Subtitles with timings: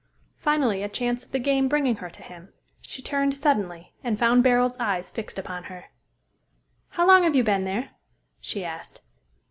[0.39, 2.51] Finally a chance of the game bringing her to him,
[2.81, 5.91] she turned suddenly, and found Barold's eyes fixed upon her.
[6.89, 7.91] "How long have you been there?"
[8.39, 9.03] she asked.